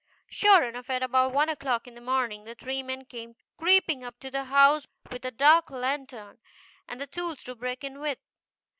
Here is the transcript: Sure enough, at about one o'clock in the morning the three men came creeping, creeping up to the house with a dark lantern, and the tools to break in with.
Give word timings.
Sure 0.31 0.63
enough, 0.63 0.89
at 0.89 1.03
about 1.03 1.31
one 1.31 1.47
o'clock 1.47 1.85
in 1.85 1.93
the 1.93 2.01
morning 2.01 2.43
the 2.43 2.55
three 2.55 2.81
men 2.81 3.05
came 3.05 3.35
creeping, 3.57 3.99
creeping 3.99 4.03
up 4.03 4.17
to 4.19 4.31
the 4.31 4.45
house 4.45 4.87
with 5.11 5.23
a 5.23 5.29
dark 5.29 5.69
lantern, 5.69 6.39
and 6.87 6.99
the 6.99 7.05
tools 7.05 7.43
to 7.43 7.53
break 7.53 7.83
in 7.83 7.99
with. 7.99 8.17